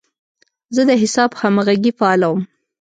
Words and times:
زه 0.75 0.81
د 0.89 0.91
حساب 1.01 1.29
همغږي 1.41 1.91
فعالوم. 1.99 2.39